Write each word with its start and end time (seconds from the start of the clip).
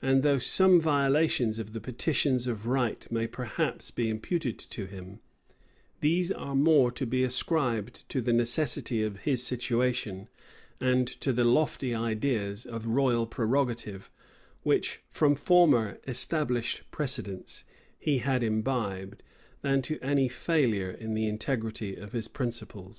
And 0.00 0.22
though 0.22 0.38
some 0.38 0.80
violations 0.80 1.58
of 1.58 1.74
the 1.74 1.80
petition 1.82 2.36
of 2.48 2.66
right 2.66 3.06
may 3.12 3.26
perhaps 3.26 3.90
be 3.90 4.08
imputed 4.08 4.58
to 4.58 4.86
him, 4.86 5.20
these 6.00 6.30
are 6.32 6.54
more 6.54 6.90
to 6.92 7.04
be 7.04 7.22
ascribed 7.22 8.08
to 8.08 8.22
the 8.22 8.32
necessity 8.32 9.02
of 9.02 9.18
his 9.28 9.42
situation, 9.42 10.30
and 10.80 11.06
to 11.06 11.34
the 11.34 11.44
lofty 11.44 11.94
ideas 11.94 12.64
of 12.64 12.86
royal 12.86 13.26
prerogative, 13.26 14.10
which, 14.62 15.02
from 15.10 15.34
former 15.34 15.98
established 16.08 16.90
precedents, 16.90 17.64
he 17.98 18.20
had 18.20 18.42
imbibed, 18.42 19.22
than 19.60 19.82
to 19.82 19.98
any 20.00 20.28
failure 20.30 20.90
in 20.92 21.12
the 21.12 21.26
integrity 21.28 21.94
of 21.94 22.12
his 22.12 22.26
principles. 22.26 22.90